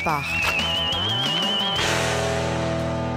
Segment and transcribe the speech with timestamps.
[0.00, 0.24] Atzbach.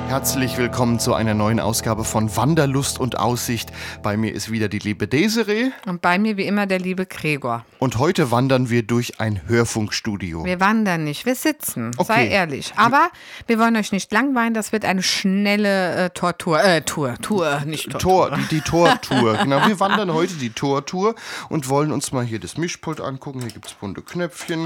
[0.08, 3.72] Herzlich willkommen zu einer neuen Ausgabe von Wanderlust und Aussicht.
[4.02, 7.66] Bei mir ist wieder die liebe Desiree Und bei mir wie immer der liebe Gregor.
[7.80, 10.46] und heute wandern wir durch ein Hörfunkstudio.
[10.46, 11.92] Wir wandern nicht, wir sitzen.
[11.94, 12.30] Sei Okay.
[12.30, 12.74] ehrlich.
[12.76, 13.10] Aber
[13.48, 16.62] wir wollen euch nicht langweilen, das wird eine schnelle äh, Tortur.
[16.64, 18.30] Äh, Tour, Tour, nicht Tortur.
[18.30, 19.38] Tor, die, die Tortour.
[19.38, 21.16] genau, wir wandern heute die Tortour
[21.50, 23.42] und wollen uns mal hier das Mischpult angucken.
[23.42, 24.66] Hier gibt es bunte Knöpfchen.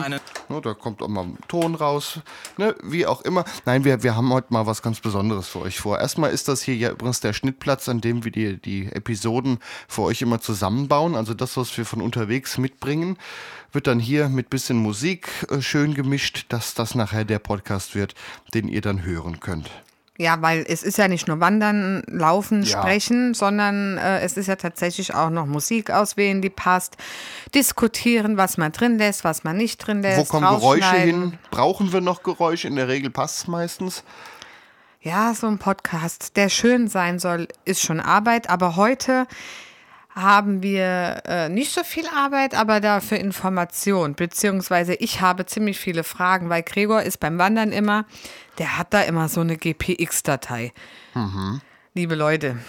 [0.49, 2.19] Ne, da kommt auch mal Ton raus.
[2.58, 3.45] Ne, wie auch immer.
[3.66, 6.00] Nein, wir, wir haben heute mal was ganz Besonderes für euch vor.
[6.00, 10.02] Erstmal ist das hier ja übrigens der Schnittplatz, an dem wir die, die Episoden für
[10.02, 11.16] euch immer zusammenbauen.
[11.16, 13.17] Also das, was wir von unterwegs mitbringen,
[13.72, 18.16] wird dann hier mit bisschen Musik äh, schön gemischt, dass das nachher der Podcast wird,
[18.53, 19.69] den ihr dann hören könnt.
[20.19, 22.81] Ja, weil es ist ja nicht nur Wandern, Laufen, Ja.
[22.81, 26.97] Sprechen, sondern äh, es ist ja tatsächlich auch noch Musik auswählen, die passt.
[27.53, 30.19] Diskutieren, was man drin lässt, was man nicht drin lässt.
[30.19, 31.38] Wo kommen Geräusche hin?
[31.52, 32.67] Brauchen wir noch Geräusche?
[32.67, 34.03] In der Regel passt es meistens.
[35.08, 38.50] Ja, so ein Podcast, der schön sein soll, ist schon Arbeit.
[38.50, 39.25] Aber heute
[40.13, 44.16] haben wir äh, nicht so viel Arbeit, aber dafür Information.
[44.16, 48.03] Beziehungsweise ich habe ziemlich viele Fragen, weil Gregor ist beim Wandern immer,
[48.58, 50.73] der hat da immer so eine GPX-Datei.
[51.94, 52.59] Liebe Leute, Mhm.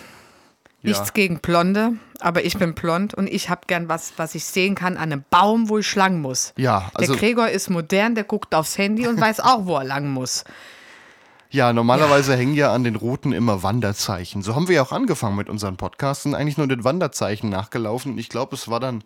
[0.83, 0.91] Ja.
[0.91, 4.77] nichts gegen Blonde, aber ich bin blond und ich habe gern was, was ich sehen
[4.77, 6.53] kann an einem Baum, wo ich lang muss.
[6.57, 9.83] Ja, also- der Gregor ist modern, der guckt aufs Handy und weiß auch, wo er
[9.85, 10.45] lang muss.
[11.51, 14.43] Ja, normalerweise hängen ja an den Routen immer Wanderzeichen.
[14.43, 18.19] So haben wir ja auch angefangen mit unseren Podcasts, sind eigentlich nur den Wanderzeichen nachgelaufen.
[18.19, 19.03] Ich glaube, es war dann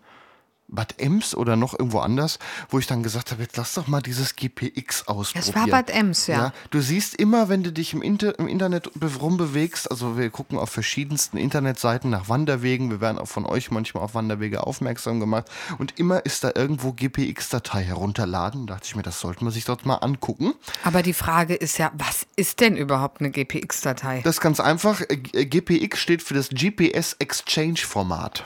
[0.67, 4.01] Bad Ems oder noch irgendwo anders, wo ich dann gesagt habe, jetzt lass doch mal
[4.01, 5.49] dieses GPX ausprobieren.
[5.49, 6.51] Es war Bad Ems, ja.
[6.71, 10.57] Du siehst immer, wenn du dich im, Inter im Internet be- rumbewegst, also wir gucken
[10.57, 15.45] auf verschiedensten Internetseiten nach Wanderwegen, wir werden auch von euch manchmal auf Wanderwege aufmerksam gemacht
[15.77, 18.65] und immer ist da irgendwo GPX-Datei herunterladen.
[18.65, 20.53] Da dachte ich mir, das sollte man sich dort mal angucken.
[20.83, 24.21] Aber die Frage ist ja, was ist denn überhaupt eine GPX-Datei?
[24.23, 25.01] Das ist ganz einfach.
[25.33, 28.45] GPX steht für das GPS Exchange Format.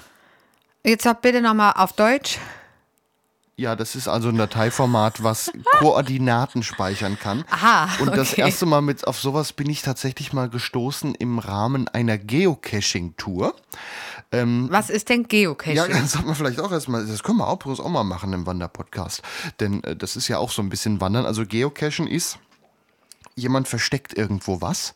[0.88, 2.40] Jetzt sag bitte nochmal auf Deutsch.
[3.58, 7.44] Ja, das ist also ein Dateiformat, was Koordinaten speichern kann.
[7.50, 8.42] Aha, Und das okay.
[8.42, 13.53] erste Mal mit auf sowas bin ich tatsächlich mal gestoßen im Rahmen einer Geocaching-Tour.
[14.31, 15.75] Was ist denn Geocaching?
[15.75, 18.46] Ja, das sollte man vielleicht auch erstmal, das können wir auch, auch mal machen im
[18.46, 19.24] Wanderpodcast.
[19.59, 21.25] Denn äh, das ist ja auch so ein bisschen Wandern.
[21.25, 22.40] Also Geocachen ist,
[23.36, 24.94] jemand versteckt irgendwo was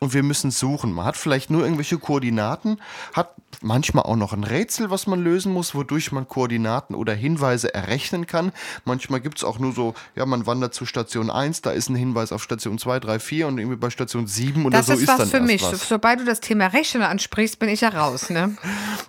[0.00, 0.92] und wir müssen suchen.
[0.92, 2.78] Man hat vielleicht nur irgendwelche Koordinaten,
[3.12, 7.72] hat manchmal auch noch ein Rätsel, was man lösen muss, wodurch man Koordinaten oder Hinweise
[7.72, 8.52] errechnen kann.
[8.84, 11.96] Manchmal gibt es auch nur so, ja, man wandert zu Station 1, da ist ein
[11.96, 15.02] Hinweis auf Station 2, 3, 4 und irgendwie bei Station 7 oder das so ist
[15.02, 15.62] ist was dann für erst mich.
[15.62, 15.88] was.
[15.88, 18.30] Sobald du das Thema Rechnen ansprichst, bin ich ja raus.
[18.30, 18.56] Ne?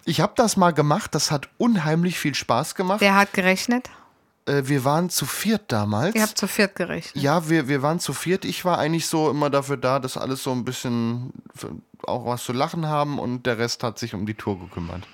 [0.06, 3.02] Ich habe das mal gemacht, das hat unheimlich viel Spaß gemacht.
[3.02, 3.90] Wer hat gerechnet?
[4.46, 6.16] Äh, wir waren zu viert damals.
[6.16, 7.24] Ihr habt zu viert gerechnet.
[7.24, 8.46] Ja, wir, wir waren zu viert.
[8.46, 11.32] Ich war eigentlich so immer dafür da, dass alles so ein bisschen
[12.04, 15.08] auch was zu lachen haben und der Rest hat sich um die Tour gekümmert.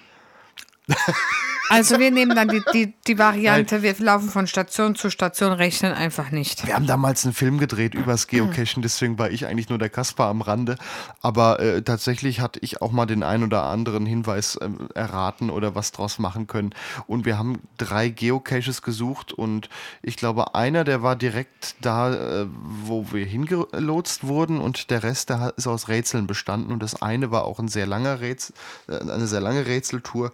[1.71, 5.93] Also wir nehmen dann die, die, die Variante, wir laufen von Station zu Station, rechnen
[5.93, 6.67] einfach nicht.
[6.67, 10.25] Wir haben damals einen Film gedreht übers Geocachen, deswegen war ich eigentlich nur der Kasper
[10.25, 10.75] am Rande.
[11.21, 15.73] Aber äh, tatsächlich hatte ich auch mal den ein oder anderen Hinweis ähm, erraten oder
[15.73, 16.75] was draus machen können.
[17.07, 19.69] Und wir haben drei Geocaches gesucht und
[20.03, 25.29] ich glaube, einer, der war direkt da, äh, wo wir hingelotst wurden und der Rest,
[25.29, 26.73] der ist aus Rätseln bestanden.
[26.73, 28.53] Und das eine war auch ein sehr langer Rätsel,
[28.89, 30.33] äh, eine sehr lange Rätseltour.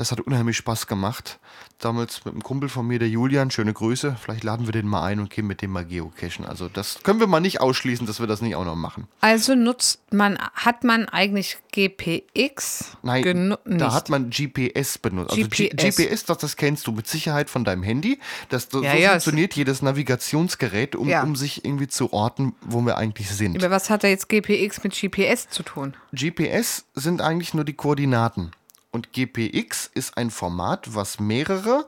[0.00, 1.38] Das hat unheimlich Spaß gemacht.
[1.78, 4.16] Damals mit einem Kumpel von mir, der Julian, schöne Grüße.
[4.18, 6.46] Vielleicht laden wir den mal ein und gehen mit dem mal geocachen.
[6.46, 9.08] Also das können wir mal nicht ausschließen, dass wir das nicht auch noch machen.
[9.20, 12.96] Also nutzt man, hat man eigentlich GPX?
[13.02, 15.32] Nein, da hat man GPS benutzt.
[15.32, 15.96] Also GPS.
[15.96, 18.20] GPS, das, das kennst du mit Sicherheit von deinem Handy.
[18.48, 21.24] Das, so Ja, so ja, funktioniert jedes Navigationsgerät, um, Ja.
[21.24, 23.62] um sich irgendwie zu orten, wo wir eigentlich sind.
[23.62, 25.94] Aber was hat da jetzt GPX mit GPS zu tun?
[26.14, 28.52] GPS sind eigentlich nur die Koordinaten.
[28.92, 31.86] Und GPX ist ein Format, was mehrere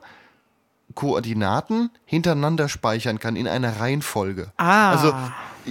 [0.95, 4.51] Koordinaten hintereinander speichern kann in einer Reihenfolge.
[4.57, 4.91] Ah.
[4.91, 5.13] Also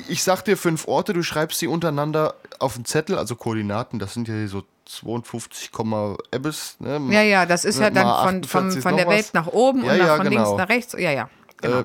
[0.08, 4.14] ich sag dir fünf Orte, du schreibst sie untereinander auf einen Zettel, also Koordinaten, das
[4.14, 5.70] sind ja so 52,
[6.32, 6.76] Ebbes.
[6.80, 7.00] Ne?
[7.10, 9.14] Ja, ja, das ist ja dann von, von, 48 von der was.
[9.14, 10.44] Welt nach oben Ja, und nach, ja, von genau.
[10.44, 10.92] links nach rechts.
[10.98, 11.30] Ja, ja.
[11.58, 11.80] Genau.
[11.80, 11.84] Äh,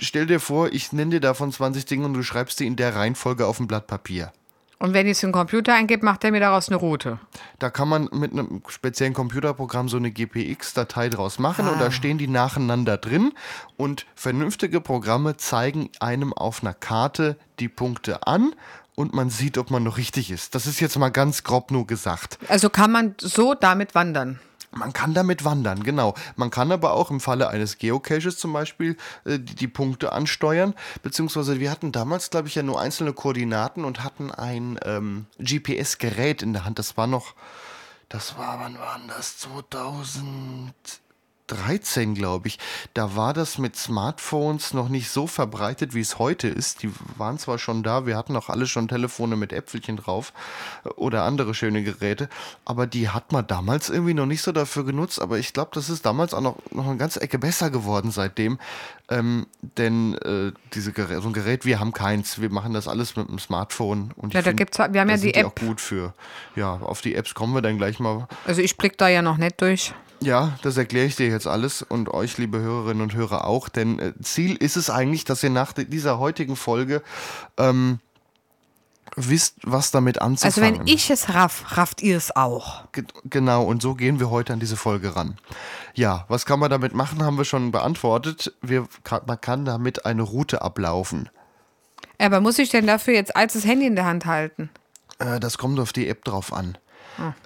[0.00, 2.96] stell dir vor, ich nenne dir davon 20 Dinge und du schreibst die in der
[2.96, 4.32] Reihenfolge auf ein Blatt Papier.
[4.78, 7.18] Und wenn ich es in den Computer eingebe, macht er mir daraus eine Route.
[7.58, 11.78] Da kann man mit einem speziellen Computerprogramm so eine GPX-Datei draus machen und Ah.
[11.84, 13.32] da stehen die nacheinander drin.
[13.76, 18.54] Und vernünftige Programme zeigen einem auf einer Karte die Punkte an
[18.96, 20.54] und man sieht, ob man noch richtig ist.
[20.54, 22.38] Das ist jetzt mal ganz grob nur gesagt.
[22.48, 24.38] Also kann man so damit wandern.
[24.76, 26.14] Man kann damit wandern, genau.
[26.36, 30.74] Man kann aber auch im Falle eines Geocaches zum Beispiel äh, die, die, Punkte ansteuern.
[31.02, 36.42] Beziehungsweise wir hatten damals, glaube ich, ja nur einzelne Koordinaten und hatten ein ähm, GPS-Gerät
[36.42, 36.78] in der Hand.
[36.78, 37.34] Das war noch,
[38.08, 39.38] das war, wann war das?
[39.38, 40.74] 2000.
[41.46, 42.58] 13, glaube ich,
[42.94, 46.82] da war das mit Smartphones noch nicht so verbreitet, wie es heute ist.
[46.82, 50.32] Die waren zwar schon da, wir hatten auch alle schon Telefone mit Äpfelchen drauf
[50.84, 52.28] äh, oder andere schöne Geräte,
[52.64, 55.20] aber die hat man damals irgendwie noch nicht so dafür genutzt.
[55.20, 58.58] Aber ich glaube, das ist damals auch noch, noch eine ganze Ecke besser geworden seitdem.
[59.10, 63.16] Ähm, denn äh, diese Gerä so ein Gerät, wir haben keins, wir machen das alles
[63.16, 64.12] mit dem Smartphone.
[64.16, 65.54] Und ja, da find, gibt's, halt, wir haben ja die App.
[65.54, 66.14] Die auch gut für.
[66.56, 68.26] Ja, auf die Apps kommen wir dann gleich mal.
[68.46, 69.92] Also ich blicke da ja noch nicht durch.
[70.24, 73.68] Ja, das erkläre ich dir jetzt alles und euch, liebe Hörerinnen und Hörer, auch.
[73.68, 77.02] Denn äh, Ziel ist es eigentlich, dass ihr nach di- dieser heutigen Folge
[77.58, 77.98] ähm,
[79.16, 80.80] wisst, was damit Also anzufangen.
[80.80, 82.90] wenn ich es raff, rafft ihr es auch.
[82.92, 85.36] Ge- Genau, und so gehen wir heute an diese Folge ran.
[85.94, 88.54] Ja, was kann man damit machen, haben wir schon beantwortet.
[88.62, 88.86] Wir,
[89.26, 91.28] man kann damit eine Route ablaufen.
[92.18, 94.70] Aber muss ich denn dafür jetzt als das Handy in der Hand halten?
[95.18, 96.78] Äh, das kommt auf die App drauf an.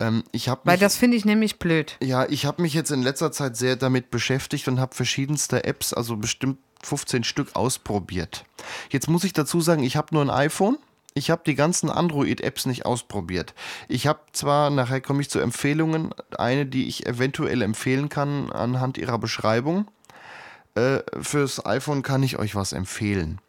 [0.01, 1.97] Ähm, ich habe Weil mich, das finde ich nämlich blöd.
[2.03, 5.93] ja, ich habe mich jetzt in letzter Zeit sehr damit beschäftigt und habe verschiedenste Apps,
[5.93, 8.45] also bestimmt 15 Stück ausprobiert.
[8.91, 10.79] Jetzt muss ich dazu sagen, ich habe nur ein iPhone.
[11.15, 13.55] Ich habe die ganzen Android-Apps nicht ausprobiert.
[13.89, 18.99] Ich habe zwar, nachher komme ich zu Empfehlungen, eine, die ich eventuell empfehlen kann anhand
[18.99, 19.89] ihrer Beschreibung.
[20.77, 23.41] Äh, fürs iPhone kann ich euch was empfehlen.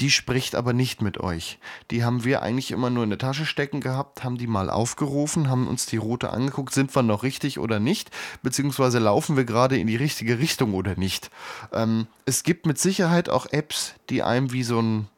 [0.00, 1.58] Die spricht aber nicht mit euch.
[1.90, 5.50] Die haben wir eigentlich immer nur in der Tasche stecken gehabt, haben die mal aufgerufen,
[5.50, 8.10] haben uns die Route angeguckt, sind wir noch richtig oder nicht,
[8.42, 11.30] beziehungsweise laufen wir gerade in die richtige Richtung oder nicht.
[11.72, 15.08] Ähm, es gibt mit Sicherheit auch Apps, die einem wie so ein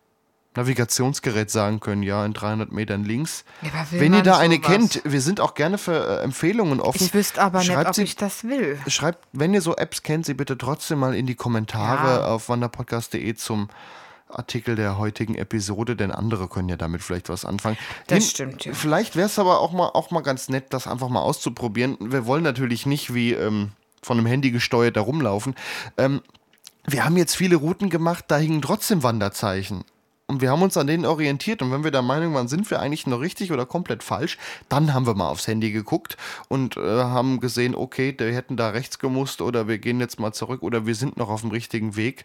[0.54, 3.44] Navigationsgerät sagen können, ja, in 300 Metern links.
[3.62, 4.66] Ja, Wenn ihr da eine sowas?
[4.68, 7.02] kennt, wir sind auch gerne für äh, Empfehlungen offen.
[7.02, 8.78] Ich wüsste aber nicht, Schreibt ob sie- ich das will.
[8.86, 12.26] Schreibt, wenn ihr so Apps kennt, sie bitte trotzdem mal in die Kommentare Ja.
[12.26, 13.68] auf wanderpodcast.de zum
[14.34, 17.76] Artikel der heutigen Episode, denn andere können ja damit vielleicht was anfangen.
[18.06, 18.74] Das Nimm- stimmt, ja.
[18.74, 21.96] Vielleicht wäre es aber auch mal, auch mal ganz nett, das einfach mal auszuprobieren.
[22.00, 25.54] Wir wollen natürlich nicht wie ähm, von einem Handy gesteuert da rumlaufen.
[25.96, 26.22] Ähm,
[26.86, 29.84] wir haben jetzt viele Routen gemacht, da hingen trotzdem Wanderzeichen.
[30.26, 31.60] Und wir haben uns an denen orientiert.
[31.60, 34.38] Und wenn wir der Meinung waren, sind wir eigentlich noch richtig oder komplett falsch,
[34.70, 36.16] dann haben wir mal aufs Handy geguckt
[36.48, 40.32] und äh, haben gesehen, okay, wir hätten da rechts gemusst oder wir gehen jetzt mal
[40.32, 42.24] zurück oder wir sind noch auf dem richtigen Weg.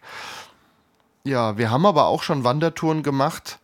[1.28, 3.60] Ja, wir haben aber auch schon Wandertouren gemacht,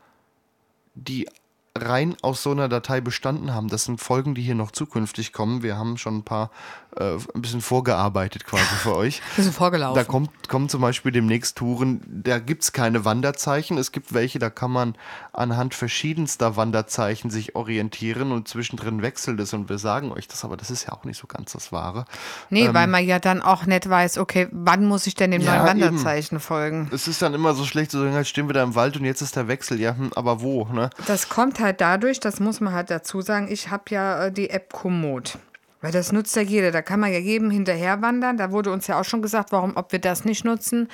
[0.96, 1.30] die
[1.78, 3.70] rein aus so einer Datei bestanden haben.
[3.70, 5.64] Das sind Folgen, die hier noch zukünftig kommen.
[5.64, 6.52] Wir haben schon ein paar,
[6.98, 9.22] äh, ein bisschen vorgearbeitet quasi für euch.
[9.36, 9.96] Wir sind vorgelaufen.
[9.96, 13.78] Da kommt, kommen zum Beispiel demnächst Touren, da gibt es keine Wanderzeichen.
[13.78, 14.96] Es gibt welche, da kann man
[15.32, 20.58] anhand verschiedenster Wanderzeichen sich orientieren und zwischendrin wechselt es und wir sagen euch das, aber
[20.58, 22.06] das ist ja auch nicht so ganz das Wahre.
[22.50, 25.48] nee, weil man ja dann auch nicht weiß, okay, wann muss ich denn dem Ähm.
[25.48, 25.86] Ja, neuen eben.
[25.88, 26.90] Wanderzeichen folgen?
[26.92, 29.06] Es ist dann immer so schlecht zu sagen, jetzt stehen wir da im Wald und
[29.06, 29.80] jetzt ist der Wechsel.
[29.80, 30.66] Ja, hm, aber wo?
[30.66, 30.90] Ne?
[31.08, 34.50] Das kommt halt dadurch, das muss man halt dazu sagen, ich habe ja äh, die
[34.50, 35.38] App Komoot.
[35.84, 36.72] Weil das nutzt ja jeder.
[36.72, 38.38] Da kann man ja jedem hinterher wandern.
[38.38, 40.88] Da wurde uns ja auch schon gesagt, warum, ob wir das nicht nutzen.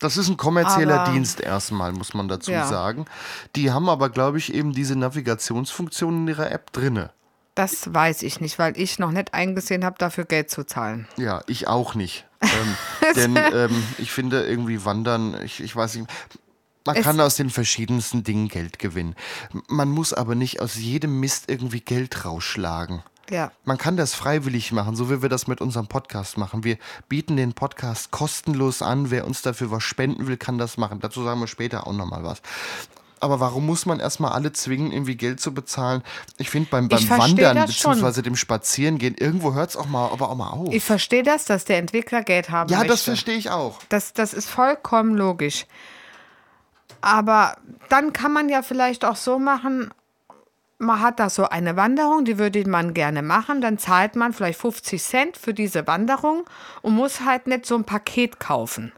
[0.00, 2.66] Das ist ein kommerzieller Aber- Dienst erstmal, muss man dazu Ja.
[2.66, 3.04] sagen.
[3.54, 7.12] Die haben aber, glaube ich, eben diese Navigationsfunktion in ihrer App drinne.
[7.54, 11.06] Das weiß ich nicht, weil ich noch nicht eingesehen habe, dafür Geld zu zahlen.
[11.16, 12.26] Ja, ich auch nicht.
[12.42, 12.50] ähm,
[13.14, 16.10] denn ähm, ich finde irgendwie Wandern, ich, ich weiß nicht,
[16.84, 19.14] man Es- kann aus den verschiedensten Dingen Geld gewinnen.
[19.68, 23.04] Man muss aber nicht aus jedem Mist irgendwie Geld rausschlagen.
[23.30, 23.52] Ja.
[23.64, 26.64] Man kann das freiwillig machen, so wie wir das mit unserem Podcast machen.
[26.64, 26.76] Wir
[27.08, 29.10] bieten den Podcast kostenlos an.
[29.10, 31.00] Wer uns dafür was spenden will, kann das machen.
[31.00, 32.42] Dazu sagen wir später auch nochmal was.
[33.20, 36.02] Aber warum muss man erstmal alle zwingen, irgendwie Geld zu bezahlen?
[36.36, 38.20] Ich finde beim, beim Ich Wandern bzw.
[38.20, 40.74] dem Spazierengehen, irgendwo hört es auch mal, aber auch mal auf.
[40.74, 42.92] Ich verstehe das, dass der Entwickler Geld haben ja, möchte.
[42.92, 43.78] das verstehe ich auch.
[43.88, 45.64] Das, das ist vollkommen logisch.
[47.00, 47.56] Aber
[47.88, 49.90] dann kann man ja vielleicht auch so machen,
[50.78, 54.60] man hat da so eine Wanderung, die würde man gerne machen, dann zahlt man vielleicht
[54.60, 56.44] 50 Cent für diese Wanderung
[56.82, 58.92] und muss halt nicht so ein Paket kaufen.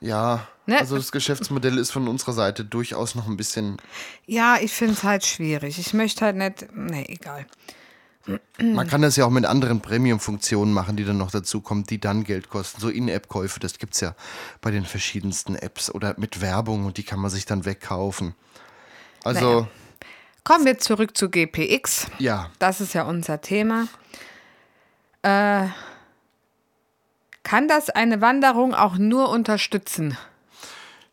[0.00, 0.78] Ja, Ne?
[0.78, 3.78] also das Geschäftsmodell ist von unserer Seite durchaus noch ein bisschen.
[4.26, 5.80] Ja, ich finde es halt schwierig.
[5.80, 7.44] Ich möchte halt nicht, nee, egal.
[8.62, 11.98] Man kann das ja auch mit anderen Premium-Funktionen machen, die dann noch dazu kommen, die
[11.98, 12.80] dann Geld kosten.
[12.80, 14.14] So In-App-Käufe, das gibt es ja
[14.60, 18.34] bei den verschiedensten Apps oder mit Werbung und die kann man sich dann wegkaufen.
[19.24, 19.68] Also, Naja.
[20.50, 22.08] Kommen wir zurück zu GPX.
[22.18, 23.86] ja, Das ist ja unser Thema.
[25.22, 25.68] Äh,
[27.44, 30.18] kann das eine Wanderung auch nur unterstützen?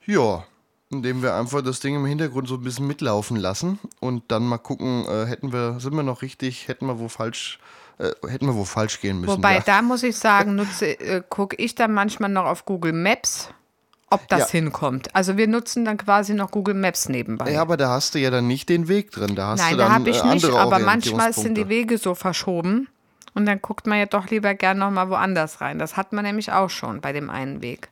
[0.08, 0.44] ja,
[0.89, 4.58] indem wir einfach das Ding im Hintergrund so ein bisschen mitlaufen lassen und dann mal
[4.58, 7.60] gucken, äh, hätten wir, sind wir noch richtig, hätten wir wo falsch,
[8.00, 9.34] äh, hätten wir wo falsch gehen müssen.
[9.34, 9.63] Wobei, ja.
[9.63, 13.51] da muss ich sagen, nutze, äh, gucke ich dann manchmal noch auf Google Maps,
[14.10, 14.60] ob das Ja.
[14.60, 15.14] hinkommt.
[15.16, 17.52] Also wir nutzen dann quasi noch Google Maps nebenbei.
[17.52, 19.36] Ja, aber da hast du ja dann nicht den Weg drin.
[19.36, 21.68] Da hast Nein, du da dann habe ich äh, nicht, aber manchmal sind die.
[21.70, 22.88] Wege so verschoben.
[23.34, 25.78] Und dann guckt man ja doch lieber gern noch mal woanders rein.
[25.78, 27.90] Das hat man nämlich auch schon bei dem einen Weg.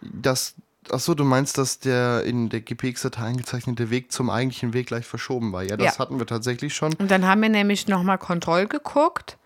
[0.00, 0.54] Das,
[0.90, 5.52] achso, du meinst, dass der in der GPX-Datei eingezeichnete Weg zum eigentlichen Weg gleich verschoben
[5.52, 5.62] war.
[5.64, 5.98] Ja, das Ja.
[5.98, 6.92] hatten wir tatsächlich schon.
[6.94, 9.38] Und dann haben wir nämlich noch mal Kontroll geguckt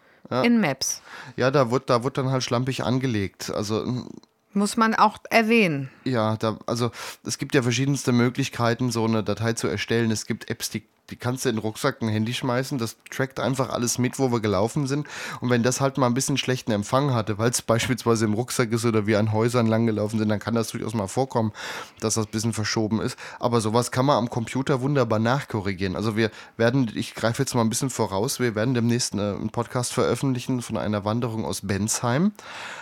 [0.45, 1.01] in Maps.
[1.37, 3.51] Ja, da wird, da wird dann halt schlampig angelegt.
[3.51, 4.05] Also
[4.53, 5.91] Muss man auch erwähnen.
[6.05, 6.91] Ja, da, also
[7.25, 10.11] es gibt ja verschiedenste Möglichkeiten, so eine Datei zu erstellen.
[10.11, 13.41] Es gibt Apps, die, die kannst du in den Rucksack, ein Handy schmeißen, das trackt
[13.41, 15.07] einfach alles mit, wo wir gelaufen sind.
[15.41, 18.73] Und wenn das halt mal ein bisschen schlechten Empfang hatte, weil es beispielsweise im Rucksack
[18.73, 21.53] ist oder wir an Häusern lang gelaufen sind, dann kann das durchaus mal vorkommen,
[22.01, 23.19] dass das ein bisschen verschoben ist.
[23.39, 25.97] Aber sowas kann man am Computer wunderbar nachkorrigieren.
[25.97, 29.51] Also wir werden, ich greife jetzt mal ein bisschen voraus, wir werden demnächst äh, einen
[29.51, 32.33] Podcast veröffentlichen von einer Wanderung aus Bensheim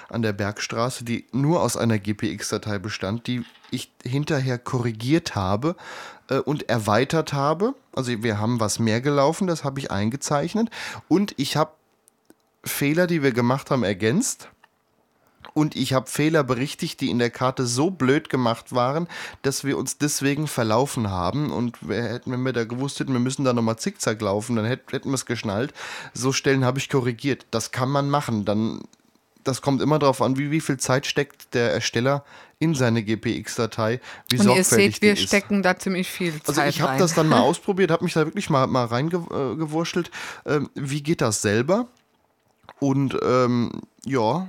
[0.09, 5.77] an der Bergstraße, die nur aus einer GPX-Datei bestand, die ich hinterher korrigiert habe
[6.29, 7.75] äh, und erweitert habe.
[7.95, 10.71] Also wir haben was mehr gelaufen, das habe ich eingezeichnet.
[11.09, 11.73] Und ich habe
[12.65, 14.49] Fehler, die wir gemacht haben, ergänzt.
[15.55, 19.09] Und ich habe Fehler berichtigt, die in der Karte so blöd gemacht waren,
[19.43, 21.51] dass wir uns deswegen verlaufen haben.
[21.51, 24.67] Und wir hätten, wenn wir da gewusst hätten, wir müssen da nochmal zickzack laufen, dann
[24.67, 25.73] hätt, hätten wir es geschnallt.
[26.15, 27.47] So Stellen habe ich korrigiert.
[27.51, 28.45] Das kann man machen.
[28.45, 28.83] Dann,
[29.49, 32.25] das kommt immer darauf an, wie, wie viel Zeit steckt der Ersteller
[32.61, 34.01] in seine GPX-Datei,
[34.31, 35.23] wie Und ihr seht, wir ist.
[35.23, 38.25] stecken da ziemlich viel Zeit Also ich habe das dann mal ausprobiert, habe mich da
[38.27, 40.11] wirklich mal, mal reingewurschtelt.
[40.45, 41.87] Ähm, wie geht das selber?
[42.81, 43.71] Und ähm,
[44.05, 44.49] ja,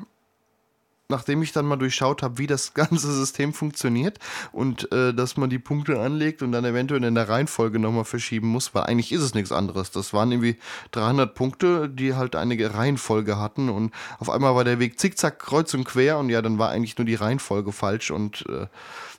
[1.09, 4.19] nachdem ich dann mal durchschaut habe, wie das ganze System funktioniert
[4.51, 8.47] und äh, dass man die Punkte anlegt und dann eventuell in der Reihenfolge nochmal verschieben
[8.47, 9.91] muss, weil eigentlich ist es nichts anderes.
[9.91, 10.57] Das waren irgendwie
[10.91, 15.73] 300 Punkte, die halt eine Reihenfolge hatten und auf einmal war der Weg zickzack kreuz
[15.73, 18.67] und quer und ja, dann war eigentlich nur die Reihenfolge falsch und äh,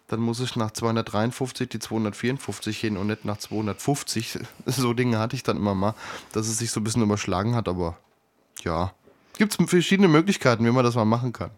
[0.06, 4.38] dann muss ich nach 253 die 254 hin und nicht nach 250.
[4.66, 5.94] So Dinge hatte ich dann immer mal,
[6.32, 7.96] dass es sich so ein bisschen überschlagen hat, aber
[8.62, 8.92] ja.
[9.38, 11.50] Gibt es verschiedene Möglichkeiten, wie man das mal machen kann.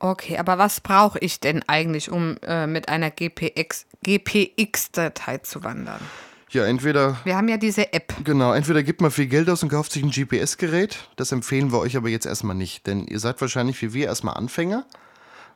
[0.00, 6.00] Okay, aber was brauche ich denn eigentlich, um äh, mit einer GPX, GPX-Datei zu wandern?
[6.48, 8.12] Ja, entweder, Wir haben ja diese App.
[8.24, 10.98] genau, entweder gibt man viel Geld aus und kauft sich ein GPS-Gerät.
[11.16, 14.34] Das empfehlen wir euch aber jetzt erstmal nicht, denn ihr seid wahrscheinlich wie wir erstmal
[14.36, 14.84] Anfänger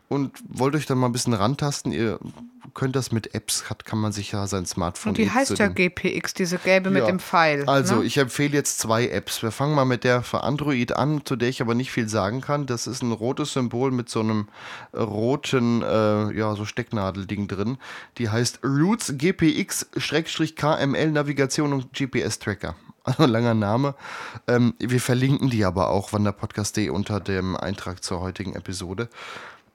[0.08, 1.92] und wollt euch dann mal ein bisschen rantasten.
[1.92, 2.18] Ihr
[2.73, 5.58] könnt das mit Apps, hat, kann man sich ja sein Smartphone Und die eh heißt
[5.58, 7.06] ja GPX, diese gelbe mit Ja.
[7.06, 7.68] dem Pfeil.
[7.68, 8.04] Also, ne?
[8.04, 9.42] ich empfehle jetzt zwei Apps.
[9.42, 12.40] Wir fangen mal mit der für Android an, zu der ich aber nicht viel sagen
[12.40, 12.66] kann.
[12.66, 14.49] Das ist ein rotes Symbol mit so einem
[14.92, 17.78] äh, roten, äh, ja, so Stecknadelding drin.
[18.18, 22.75] Die heißt Roots GPX-KML Navigation und GPS-Tracker.
[23.06, 23.94] Also langer Name.
[24.49, 29.11] Ähm, wir verlinken die aber auch, wanderpodcast.de unter dem Eintrag zur heutigen Episode.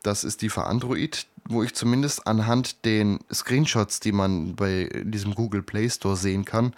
[0.04, 5.36] Das ist die für Android, wo ich zumindest anhand den Screenshots, die man bei diesem
[5.36, 6.74] Google Play Store sehen kann,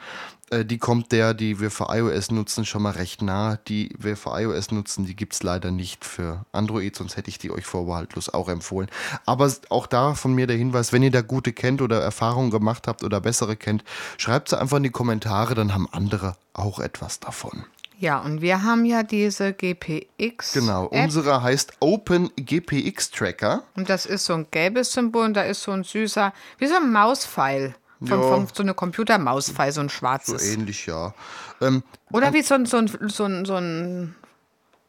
[0.52, 3.58] äh, die kommt der, die wir für iOS nutzen, schon mal recht nah.
[3.68, 7.40] Die wir für iOS nutzen, die gibt es leider nicht für Android, sonst hätte ich
[7.40, 8.90] die euch vorbehaltlos auch empfohlen.
[9.26, 12.88] Aber auch da von mir der Hinweis, wenn ihr da gute kennt oder Erfahrungen gemacht
[12.88, 13.84] habt oder bessere kennt,
[14.18, 17.66] schreibt sie einfach in die Kommentare, dann haben andere auch etwas davon.
[18.02, 20.54] Ja, und wir haben ja diese GPX.
[20.54, 21.06] Genau, App.
[21.06, 23.64] unsere heißt Open GPX Tracker.
[23.76, 26.76] Und das ist so ein gelbes Symbol und da ist so ein süßer, wie so
[26.76, 27.76] ein Mauspfeil.
[28.04, 30.44] Von, von, so eine Computermauspfeil, so ein So schwarzes.
[30.52, 31.14] ähnlich, ja.
[31.62, 34.16] Ähm, Oder wie so ein, so ein, so ein, so ein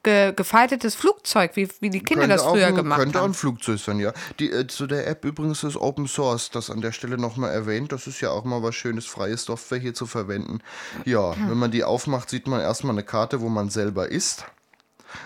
[0.03, 3.23] ge, gefaltetes Flugzeug, wie, wie die Kinder könnte das auch früher ein, gemacht Könnte auch
[3.23, 3.35] ein haben.
[3.35, 4.13] Flugzeug sein, ja.
[4.39, 7.93] Die, äh, zu der App übrigens ist Open Source, das an der Stelle nochmal erwähnt.
[7.93, 10.61] Das ist ja auch mal was Schönes, freie Software hier zu verwenden.
[11.05, 11.51] Ja, Hm.
[11.51, 14.45] wenn man die aufmacht, sieht man erstmal eine Karte, wo man selber ist.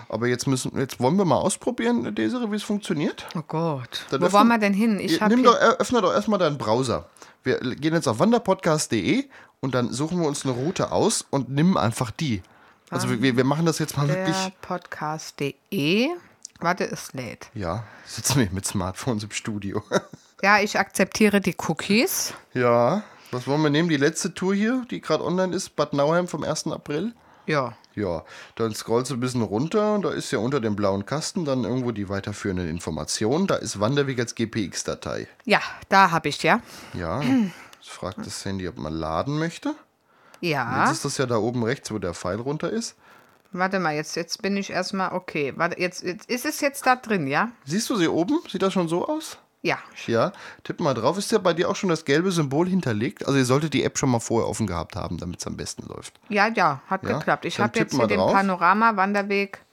[0.08, 3.26] Aber jetzt müssen, jetzt wollen wir mal ausprobieren, Desiree, wie es funktioniert.
[3.36, 4.04] Oh Gott.
[4.10, 4.98] Dann Wo öffnen- wollen wir denn hin?
[4.98, 7.08] Ich habe Nimm doch, äh, öffne doch erstmal deinen Browser.
[7.44, 9.26] Wir gehen jetzt auf wanderpodcast.de
[9.60, 12.42] und dann suchen wir uns eine Route aus und nimm einfach die.
[12.90, 14.36] Also wir, wir machen das jetzt mal wirklich.
[14.62, 16.08] Podcast.de.
[16.60, 17.50] Warte, es lädt.
[17.54, 19.82] Ja, sitzen wir mit Smartphones im Studio.
[20.42, 22.34] Ja, ich akzeptiere die Cookies.
[22.52, 23.88] ja, was wollen wir nehmen?
[23.88, 26.66] Die letzte Tour hier, die gerade online ist, Bad Nauheim vom 1.
[26.66, 27.14] April.
[27.46, 27.74] Ja.
[27.94, 28.22] Ja,
[28.54, 31.64] dann scrollst du ein bisschen runter und da ist ja unter dem blauen Kasten dann
[31.64, 33.46] irgendwo die weiterführenden Informationen.
[33.46, 35.26] Da ist Wanderweg als GPX-Datei.
[35.46, 36.60] Ja, da habe ich ja.
[36.92, 39.74] Ja, jetzt fragt das Handy, ob man laden möchte.
[40.40, 40.84] Ja.
[40.84, 42.96] Jetzt ist das ja da oben rechts, wo der Pfeil runter ist.
[43.52, 45.54] Warte mal, jetzt, jetzt bin ich erstmal okay.
[45.56, 47.50] Warte, jetzt, jetzt ist es jetzt da drin, ja?
[47.64, 48.40] Siehst du sie oben?
[48.48, 49.38] Sieht das schon so aus?
[49.62, 49.78] Ja.
[50.06, 51.18] Ja, tipp mal drauf.
[51.18, 53.26] Ist ja bei dir auch schon das gelbe Symbol hinterlegt?
[53.26, 55.86] Also ihr solltet die App schon mal vorher offen gehabt haben, damit es am besten
[55.88, 56.20] läuft.
[56.28, 57.44] Ja, ja, hat Ja, geklappt.
[57.46, 58.32] Ich habe jetzt hier mal den drauf.
[58.32, 59.64] Panorama-Wanderweg.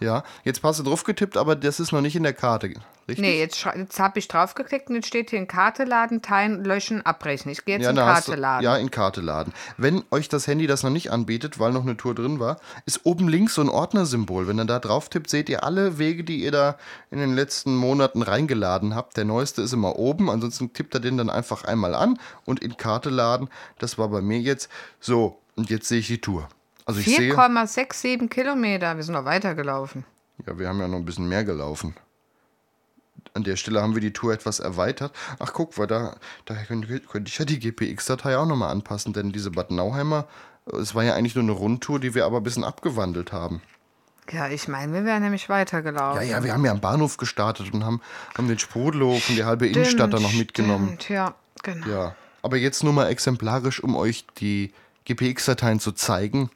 [0.00, 2.68] Ja, jetzt hast du drauf getippt, aber das ist noch nicht in der Karte,
[3.08, 3.18] richtig?
[3.18, 7.00] Nee, jetzt, jetzt habe ich draufgeklickt und jetzt steht hier in Karte laden, teilen, löschen,
[7.06, 7.50] abbrechen.
[7.50, 8.62] Ich gehe jetzt Ja, in Karte du- laden.
[8.64, 9.54] Ja, in Karte laden.
[9.78, 13.06] Wenn euch das Handy das noch nicht anbietet, weil noch eine Tour drin war, ist
[13.06, 14.46] oben links so ein Ordnersymbol.
[14.46, 16.76] Wenn ihr da drauf tippt, seht ihr alle Wege, die ihr da
[17.10, 19.16] in den letzten Monaten reingeladen habt.
[19.16, 22.76] Der neueste ist immer oben, ansonsten tippt ihr den dann einfach einmal an und in
[22.76, 23.48] Karte laden.
[23.78, 24.68] Das war bei mir jetzt
[25.00, 25.38] so.
[25.54, 26.50] Und jetzt sehe ich die Tour.
[26.86, 28.96] Also ich sehe, 4,67 Kilometer.
[28.96, 30.04] Wir sind noch weitergelaufen.
[30.46, 31.94] ja, wir haben ja noch ein bisschen mehr gelaufen.
[33.34, 35.12] An der Stelle haben wir die Tour etwas erweitert.
[35.40, 36.16] Ach, guck, weil da,
[36.46, 40.26] da könnte, könnte ich ja die GPX-Datei auch nochmal anpassen, denn diese Bad Nauheimer,
[40.72, 43.60] äh, es war ja eigentlich nur eine Rundtour, die wir aber ein bisschen abgewandelt haben.
[44.30, 46.22] Ja, ich meine, wir wären nämlich weitergelaufen.
[46.22, 48.00] Ja, ja, wir haben ja am Bahnhof gestartet und haben,
[48.38, 50.86] haben den Sprudelhof und die halbe Innenstadt da noch mitgenommen.
[51.00, 51.86] Stimmt, ja, genau.
[51.88, 54.72] Ja, aber jetzt nur mal exemplarisch, um euch die
[55.04, 56.50] GPX-Dateien zu zeigen,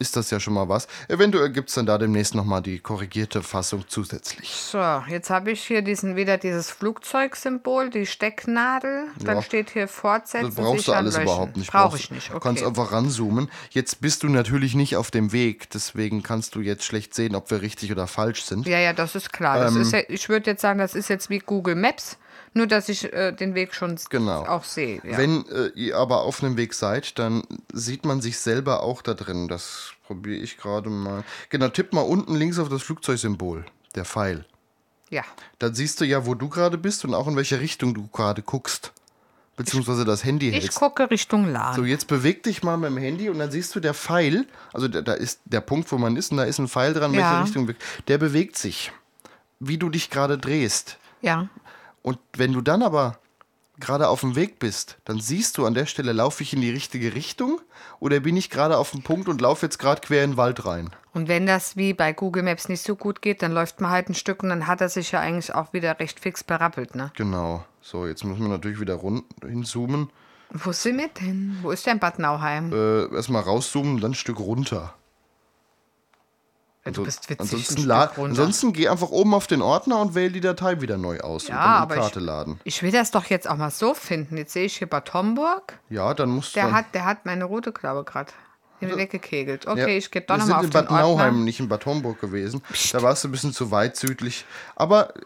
[0.00, 0.86] ist das ja schon mal was.
[1.08, 4.48] Eventuell gibt es dann da demnächst nochmal die korrigierte Fassung zusätzlich.
[4.50, 4.78] So,
[5.08, 9.06] jetzt habe ich hier diesen wieder dieses Flugzeugsymbol, die Stecknadel.
[9.18, 9.42] Dann Ja.
[9.42, 10.46] steht hier Fortsetzen.
[10.46, 11.24] Das brauchst du alles löschen.
[11.26, 11.72] überhaupt nicht.
[11.72, 12.68] Brauche ich nicht, Du kannst okay.
[12.68, 13.50] einfach ranzoomen.
[13.70, 17.50] Jetzt bist du natürlich nicht auf dem Weg, deswegen kannst du jetzt schlecht sehen, ob
[17.50, 18.66] wir richtig oder falsch sind.
[18.66, 19.66] Ja, ja, das ist klar.
[19.66, 19.80] Ähm.
[19.80, 22.18] ist ja, ich würde jetzt sagen, das ist jetzt wie Google Maps,
[22.58, 24.44] nur dass ich äh, den Weg schon Genau.
[24.44, 25.00] auch sehe.
[25.04, 25.16] Ja.
[25.16, 29.14] Wenn äh, ihr aber auf einem Weg seid, dann sieht man sich selber auch da
[29.14, 29.48] drin.
[29.48, 31.24] Das probiere ich gerade mal.
[31.48, 34.44] Genau, tipp mal unten links auf das Flugzeugsymbol, der Pfeil.
[35.10, 35.22] ja.
[35.58, 38.42] Dann siehst du ja, wo du gerade bist und auch in welche Richtung du gerade
[38.42, 38.92] guckst.
[39.56, 40.78] Beziehungsweise das Handy Ich hältst.
[40.78, 41.74] gucke Richtung Lahn.
[41.74, 44.86] So, jetzt beweg dich mal mit dem Handy und dann siehst du der Pfeil, also
[44.86, 47.40] da, da ist der Punkt, wo man ist und da ist ein Pfeil dran, Ja.
[47.40, 47.74] welche Richtung,
[48.06, 48.92] der bewegt sich,
[49.58, 50.98] wie du dich gerade drehst.
[51.22, 51.48] ja.
[52.08, 53.18] Und wenn du dann aber
[53.78, 56.70] gerade auf dem Weg bist, dann siehst du an der Stelle, laufe ich in die
[56.70, 57.60] richtige Richtung
[58.00, 60.64] oder bin ich gerade auf dem Punkt und laufe jetzt gerade quer in den Wald
[60.64, 60.88] rein.
[61.12, 64.08] Und wenn das wie bei Google Maps nicht so gut geht, dann läuft man halt
[64.08, 67.12] ein Stück und dann hat er sich ja eigentlich auch wieder recht fix berappelt, ne?
[67.14, 67.62] Genau.
[67.82, 70.08] So, jetzt müssen wir natürlich wieder rund hinzoomen.
[70.48, 71.58] Wo sind wir denn?
[71.60, 72.72] Wo ist denn Bad Nauheim?
[72.72, 74.94] Äh, erstmal rauszoomen, dann ein Stück runter.
[76.92, 77.40] Du bist witzig.
[77.40, 81.48] ansonsten, ansonsten geh einfach oben auf den Ordner und wähl die Datei wieder neu aus
[81.48, 82.60] Ja, und dann aber die ich- Karte laden.
[82.64, 84.36] Ich will das doch jetzt auch mal so finden.
[84.36, 85.78] Jetzt sehe ich hier Bad Homburg.
[85.90, 86.60] Ja, dann musst du.
[86.60, 88.32] Der hat, der hat meine rote Klaue gerade
[88.80, 89.66] weggekegelt.
[89.66, 91.44] Okay, ja, ich gehe doch wir nochmal sind auf in den Bad Nauheim, Ordner.
[91.44, 92.62] nicht in Bad Homburg gewesen.
[92.92, 94.44] Da warst du ein bisschen zu weit südlich.
[94.76, 95.20] Aber äh,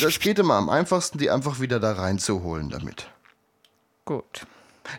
[0.00, 3.10] das geht immer am einfachsten, die einfach wieder da reinzuholen damit.
[4.04, 4.46] Gut.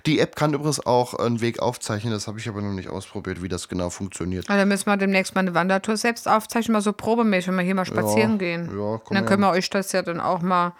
[0.06, 3.42] Die App kann übrigens auch einen Weg aufzeichnen, das habe ich aber noch nicht ausprobiert,
[3.42, 4.46] wie das genau funktioniert.
[4.50, 7.64] Na, dann müssen wir demnächst mal eine Wandertour selbst aufzeichnen, mal so probemäßig, wenn wir
[7.64, 8.66] hier mal spazieren gehen.
[8.74, 9.26] ja, Und komm dann her.
[9.30, 10.74] können wir euch das ja dann auch mal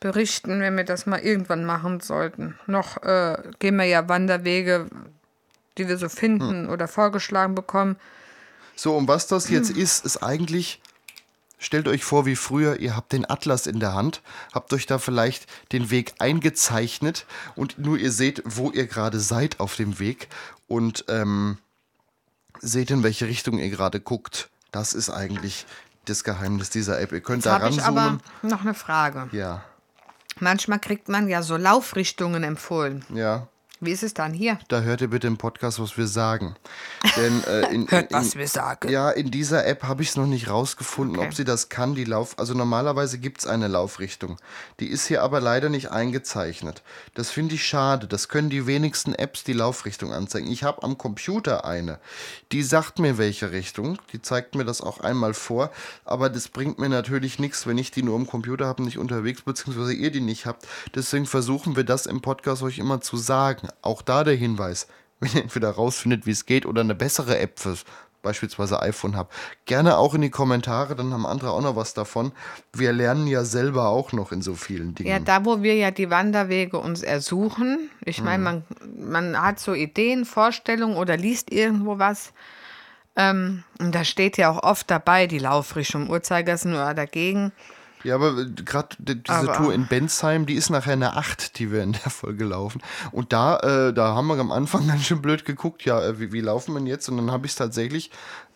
[0.00, 2.58] berichten, wenn wir das mal irgendwann machen sollten.
[2.66, 4.86] Noch äh, gehen wir ja Wanderwege,
[5.78, 7.96] die wir so finden oder vorgeschlagen bekommen.
[8.74, 10.80] So, und was das jetzt ist, ist eigentlich,
[11.58, 14.98] stellt euch vor, wie früher, ihr habt den Atlas in der Hand, habt euch da
[14.98, 20.28] vielleicht den Weg eingezeichnet und nur ihr seht, wo ihr gerade seid auf dem Weg
[20.68, 21.58] und ähm,
[22.60, 24.48] seht, in welche Richtung ihr gerade guckt.
[24.72, 25.66] Das ist eigentlich
[26.04, 27.12] das Geheimnis dieser App.
[27.12, 28.20] Ihr könnt Jetzt da habe ich aber ranzoomen.
[28.42, 29.28] noch eine Frage.
[29.32, 29.64] Ja,
[30.38, 33.04] Manchmal kriegt man ja so Laufrichtungen empfohlen.
[33.14, 33.48] ja.
[33.78, 34.58] Wie ist es dann hier?
[34.68, 36.56] Da hört ihr bitte im Podcast, was wir sagen.
[37.16, 38.88] Denn äh, in, Hört, in, was wir sagen.
[38.88, 41.26] Ja, in dieser App habe ich es noch nicht rausgefunden, Okay.
[41.26, 42.38] ob sie das kann, die Lauf.
[42.38, 44.38] Also normalerweise gibt es eine Laufrichtung.
[44.80, 46.82] Die ist hier aber leider nicht eingezeichnet.
[47.14, 48.06] Das finde ich schade.
[48.06, 50.50] Das können die wenigsten Apps die Laufrichtung anzeigen.
[50.50, 51.98] Ich habe am Computer eine.
[52.52, 53.98] Die sagt mir, welche Richtung.
[54.14, 55.70] Die zeigt mir das auch einmal vor.
[56.06, 59.42] Aber das bringt mir natürlich nichts, wenn ich die nur am Computer habe, nicht unterwegs,
[59.42, 60.66] beziehungsweise ihr die nicht habt.
[60.94, 63.65] Deswegen versuchen wir das im Podcast euch immer zu sagen.
[63.82, 64.86] Auch da der Hinweis
[65.20, 67.84] wenn ihr entweder rausfindet, wie es geht oder eine bessere App fürs
[68.22, 69.32] beispielsweise iPhone habt.
[69.66, 72.32] Gerne auch in die Kommentare, dann haben andere auch noch was davon.
[72.72, 75.08] Wir lernen ja selber auch noch in so vielen Dingen.
[75.08, 78.64] Ja, da wo wir ja die Wanderwege uns ersuchen, ich meine, man,
[78.98, 82.32] man hat so Ideen, Vorstellungen oder liest irgendwo was.
[83.14, 87.52] Ähm, und da steht ja auch oft dabei, die Laufrichtung, Uhrzeigersinn oder dagegen.
[88.04, 91.82] Ja, aber gerade diese Aber- Tour in Bensheim, die ist nachher eine 8, die wir
[91.82, 92.82] in der Folge laufen.
[93.10, 96.32] Und da, äh, da haben wir am Anfang ganz schön blöd geguckt, ja, äh, wie,
[96.32, 97.08] wie laufen wir denn jetzt?
[97.08, 98.10] Und dann habe ich es tatsächlich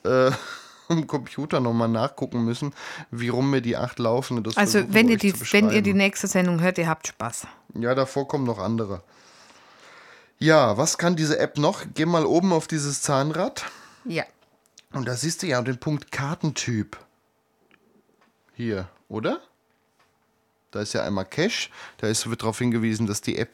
[0.04, 0.30] äh,
[0.88, 2.74] am Computer nochmal nachgucken müssen,
[3.10, 4.42] wie rum wir die 8 laufen.
[4.44, 7.46] Das Also wenn ihr, die, wenn ihr die nächste Sendung hört, ihr habt Spaß.
[7.74, 9.02] Ja, davor kommen noch andere.
[10.38, 11.82] Ja, was kann diese App noch?
[11.94, 13.64] Geh mal oben auf dieses Zahnrad.
[14.04, 14.24] Ja.
[14.92, 16.96] Und da siehst du ja den Punkt Kartentyp.
[18.54, 19.42] Hier, oder?
[20.70, 21.68] Da ist ja einmal Cache.
[21.98, 23.52] Da ist, wird darauf hingewiesen, dass die App.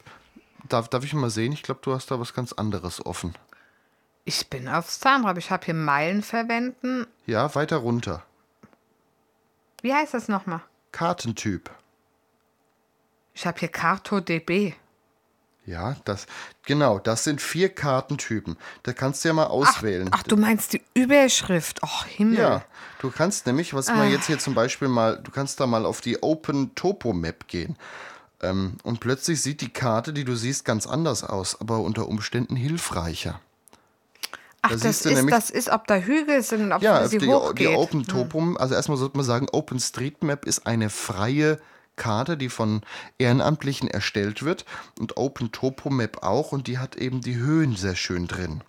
[0.68, 1.52] Darf, darf ich mal sehen?
[1.52, 3.34] Ich glaube, du hast da was ganz anderes offen.
[4.24, 5.38] Ich bin aufs Zahnrad.
[5.38, 7.06] Ich habe hier Meilen verwenden.
[7.26, 8.24] Ja, weiter runter.
[9.82, 10.60] Wie heißt das nochmal?
[10.92, 11.70] Kartentyp.
[13.34, 14.74] Ich habe hier CartoDB.
[15.66, 16.26] Ja, das,
[16.64, 18.56] genau, das sind vier Kartentypen.
[18.84, 20.08] Da kannst du ja mal auswählen.
[20.12, 21.82] Ach, du meinst die Überschrift.
[21.82, 22.38] Och, Himmel.
[22.38, 22.64] Ja,
[23.00, 26.00] du kannst nämlich, was man jetzt hier zum Beispiel mal, du kannst da mal auf
[26.00, 27.76] die Open Topo Map gehen.
[28.42, 32.54] Ähm, und plötzlich sieht die Karte, die du siehst, ganz anders aus, aber unter Umständen
[32.54, 33.40] hilfreicher.
[34.62, 37.18] Ach, da das ist, nämlich- das ist, ob da Hügel sind und ob Ja, sie
[37.18, 37.58] die, hochgeht.
[37.70, 41.58] die Open Topo, also erstmal sollte man sagen, OpenStreetMap ist eine freie
[41.96, 42.82] Karte, die von
[43.18, 44.64] Ehrenamtlichen erstellt wird
[44.98, 48.62] und Open Topo Map auch und die hat eben die Höhen sehr schön drin.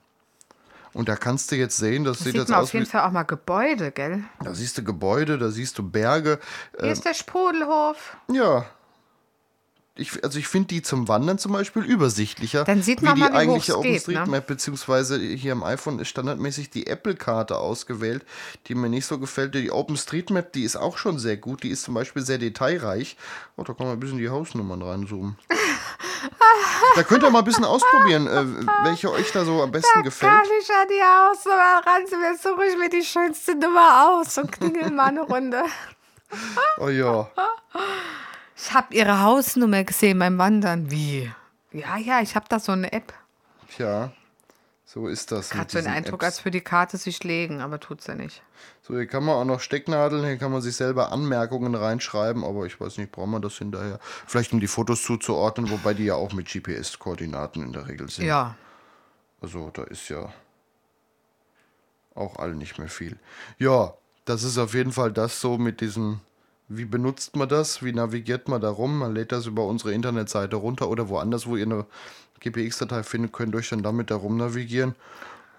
[0.94, 2.86] Und da kannst du jetzt sehen, das, Das sieht sieht jetzt man aus auf jeden
[2.88, 4.24] Fall auch mal Gebäude, gell?
[4.44, 6.40] da siehst du Gebäude, da siehst du Berge.
[6.80, 8.18] Hier ist der Sprudelhof.
[8.32, 8.66] Ja.
[9.98, 12.64] Ich, also ich finde die zum Wandern zum Beispiel übersichtlicher.
[12.64, 13.90] Dann sieht wie man die mal, wie eigentliche geht, ne?
[13.90, 18.26] OpenStreetMap, beziehungsweise hier am iPhone ist standardmäßig die Apple-Karte ausgewählt,
[18.68, 19.56] die mir nicht so gefällt.
[19.56, 21.64] Die OpenStreetMap, die ist auch schon sehr gut.
[21.64, 23.18] Die ist zum Beispiel sehr detailreich.
[23.56, 25.38] Oh, da kann man ein bisschen die Hausnummern reinzoomen.
[26.96, 28.46] da könnt ihr mal ein bisschen ausprobieren, äh,
[28.84, 30.32] welche euch da so am besten gefällt.
[30.32, 34.52] Kann ich an die Hausnummer ran, mir suche ich mir die schönste Nummer aus und
[34.52, 35.64] klingel mal eine Runde.
[36.80, 37.30] Oh ja.
[38.58, 40.90] Ich habe ihre Hausnummer gesehen beim Wandern.
[40.90, 41.32] Wie?
[41.72, 43.14] Ja, ja, ich habe da so eine App.
[43.70, 44.12] Tja,
[44.84, 45.54] so ist das.
[45.54, 46.26] Hat so den Eindruck, Apps.
[46.26, 48.42] als für die Karte sich legen, aber tut's ja nicht.
[48.82, 52.66] So, hier kann man auch noch Stecknadeln, hier kann man sich selber Anmerkungen reinschreiben, aber
[52.66, 54.00] ich weiß nicht, braucht man das hinterher?
[54.26, 58.26] Vielleicht um die Fotos zuzuordnen, wobei die ja auch mit GPS-Koordinaten in der Regel sind.
[58.26, 58.56] Ja.
[59.40, 60.34] Also da ist ja
[62.16, 63.20] auch all nicht mehr viel.
[63.60, 63.94] Ja,
[64.26, 66.22] das ist auf jeden Fall das so mit diesen,
[66.70, 69.00] wie benutzt man das, wie navigiert man da rum?
[69.00, 71.86] Man lädt das über unsere Internetseite runter oder woanders, wo ihr eine
[72.40, 74.96] GPX-Datei findet, könnt ihr euch dann damit da rum navigieren.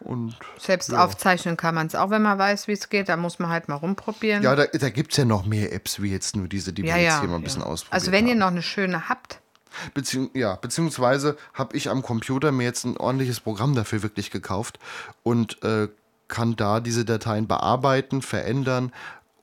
[0.00, 1.04] Und Selbst Ja.
[1.04, 3.08] aufzeichnen kann man es auch, wenn man weiß, wie es geht.
[3.08, 4.42] Da muss man halt mal rumprobieren.
[4.44, 6.90] ja, da, da gibt es ja noch mehr Apps, wie jetzt nur diese, die wir
[6.90, 7.44] ja, jetzt ja, hier mal ein ja.
[7.44, 8.38] bisschen ausprobiert Also wenn ihr haben.
[8.38, 9.40] noch eine schöne habt,
[9.94, 14.78] Beziehung, ja, beziehungsweise habe ich am Computer mir jetzt ein ordentliches Programm dafür wirklich gekauft
[15.22, 15.88] und äh,
[16.28, 18.92] kann da diese Dateien bearbeiten, verändern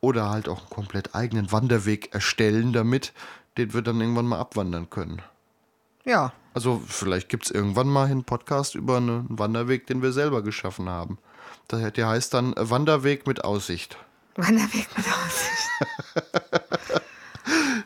[0.06, 3.12] oder halt auch einen komplett eigenen Wanderweg erstellen damit,
[3.58, 5.22] den wir dann irgendwann mal abwandern können.
[6.06, 6.32] ja.
[6.54, 10.88] Also vielleicht gibt es irgendwann mal einen Podcast über einen Wanderweg, den wir selber geschaffen
[10.88, 11.18] haben.
[11.70, 13.98] Der, heißt dann äh, Wanderweg mit Aussicht.
[14.38, 17.02] Wanderweg mit Aussicht.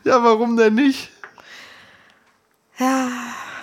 [0.04, 1.10] Ja, warum denn nicht?
[2.78, 3.08] Ja,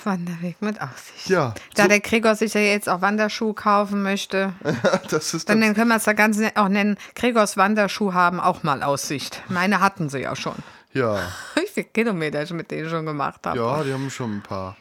[0.07, 1.29] Wanderweg mit Aussicht.
[1.29, 4.53] Ja, Da so- der Gregor sich ja jetzt auch Wanderschuhe kaufen möchte,
[5.11, 6.97] das ist dann das, können wir es da ganz nett auch nennen.
[7.15, 9.43] Gregors Wanderschuh haben auch mal Aussicht.
[9.49, 10.55] Meine hatten sie ja schon.
[10.93, 11.19] ja.
[11.55, 13.57] Wie viele Kilometer ich mit denen schon gemacht habe.
[13.59, 14.75] Ja, die haben schon ein paar.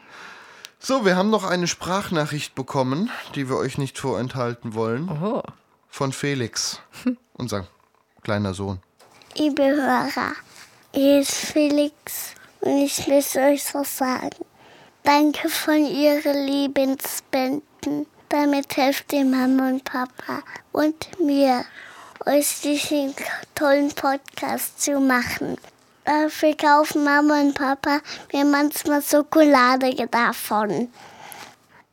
[0.79, 5.43] So, wir haben noch eine Sprachnachricht bekommen, die wir euch nicht vorenthalten wollen, Oh.
[5.89, 6.81] von Felix,
[7.35, 7.67] unser
[8.23, 8.81] kleiner Sohn.
[9.37, 10.33] Liebe Hörer,
[10.95, 14.31] hier ist Felix und ich möchte euch was sagen.
[15.07, 18.07] Danke von Ihren Lebensspenden.
[18.29, 20.43] Damit helft ihr Mama und Papa
[20.73, 21.65] und mir,
[22.27, 23.15] euch diesen
[23.55, 25.59] tollen Podcast zu machen.
[26.05, 28.01] Dafür kaufen Mama und Papa
[28.33, 30.89] mir manchmal Schokolade davon.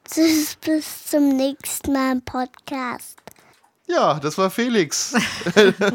[0.10, 3.20] Tschüss, bis zum nächsten Mal im Podcast.
[3.86, 5.14] Ja, das war Felix.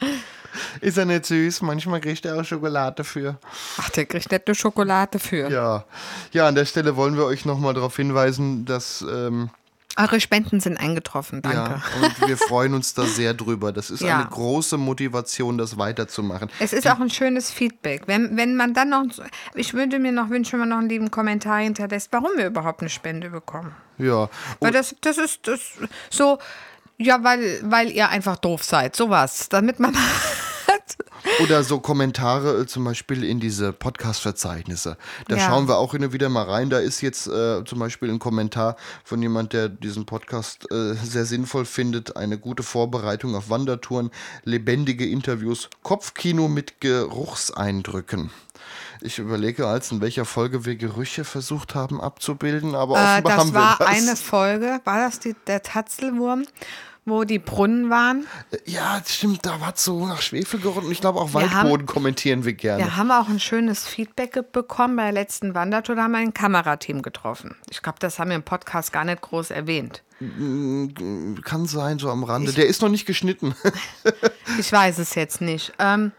[0.80, 1.62] Ist er nicht süß?
[1.62, 3.38] Manchmal kriegt er auch Schokolade für.
[3.78, 5.50] Ach, der kriegt nicht eine Schokolade für.
[5.50, 5.84] Ja,
[6.32, 9.50] ja an der Stelle wollen wir euch nochmal darauf hinweisen, dass ähm,
[9.96, 11.56] Eure Spenden sind eingetroffen, danke.
[11.56, 13.70] ja, und wir freuen uns da sehr drüber.
[13.72, 14.16] Das ist Ja.
[14.18, 16.50] eine große Motivation, das weiterzumachen.
[16.58, 18.02] Es ist auch ein schönes Feedback.
[18.06, 19.04] Wenn, wenn man dann noch,
[19.54, 22.80] ich würde mir noch wünschen, wenn man noch einen lieben Kommentar hinterlässt, warum wir überhaupt
[22.80, 23.72] eine Spende bekommen.
[23.98, 25.60] Ja, Weil das, das ist das
[26.10, 26.38] so,
[26.98, 29.48] ja, weil, weil ihr einfach doof seid, sowas.
[29.48, 29.94] Damit man
[31.42, 34.96] Oder so Kommentare äh, zum Beispiel in diese Podcast-Verzeichnisse.
[35.28, 35.46] Da Ja.
[35.46, 36.70] schauen wir auch und wieder mal rein.
[36.70, 41.24] Da ist jetzt äh, zum Beispiel ein Kommentar von jemand, der diesen Podcast äh, sehr
[41.24, 42.16] sinnvoll findet.
[42.16, 44.10] Eine gute Vorbereitung auf Wandertouren,
[44.44, 48.30] lebendige Interviews, Kopfkino mit Geruchseindrücken.
[49.00, 53.40] Ich überlege als in welcher Folge wir Gerüche versucht haben abzubilden, aber Äh, offenbar das
[53.40, 53.88] haben wir war das.
[53.88, 56.44] eine Folge, war das die, der Tatzelwurm,
[57.06, 58.26] wo die Brunnen waren?
[58.64, 60.90] Ja, stimmt, da war es so nach Schwefel gerochen.
[60.90, 62.82] Ich glaube, auch Wir haben- Waldboden kommentieren wir gerne.
[62.84, 65.96] Wir haben auch ein schönes Feedback bekommen bei der letzten Wandertour.
[65.96, 67.54] Da haben wir ein Kamerateam getroffen.
[67.70, 70.02] Ich glaube, das haben wir im Podcast gar nicht groß erwähnt.
[71.44, 72.52] Kann sein, so am Rande.
[72.52, 73.54] Der ist noch nicht geschnitten.
[74.58, 75.72] Ich weiß es jetzt nicht.
[75.78, 76.12] Ähm,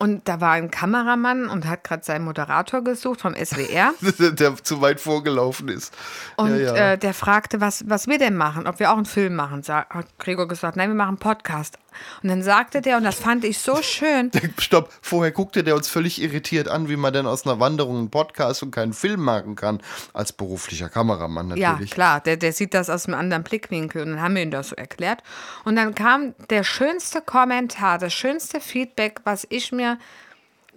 [0.00, 3.92] und da war ein Kameramann und hat gerade seinen Moderator gesucht vom SWR.
[4.32, 5.94] der zu weit vorgelaufen ist.
[6.36, 6.92] Und ja, ja.
[6.92, 9.62] Äh, der fragte, was, was wir denn machen, ob wir auch einen Film machen.
[9.62, 11.78] Sa hat Gregor gesagt, nein, wir machen einen Podcast.
[12.22, 15.88] Und dann sagte der, und das fand ich so schön, Stopp, vorher guckte der uns
[15.88, 19.56] völlig irritiert an, wie man denn aus einer Wanderung einen Podcast und keinen Film machen
[19.56, 19.80] kann.
[20.12, 21.90] Als beruflicher Kameramann ja natürlich.
[21.90, 24.02] klar, der, der sieht das aus einem anderen Blickwinkel.
[24.02, 25.22] Und dann haben wir ihm das so erklärt.
[25.64, 29.98] Und dann kam der schönste Kommentar, das schönste Feedback, was ich mir